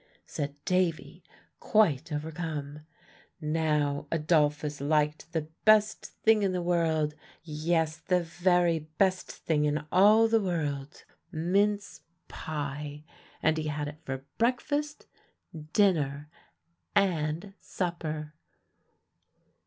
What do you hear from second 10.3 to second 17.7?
world, mince pie. And he had it for breakfast, dinner, and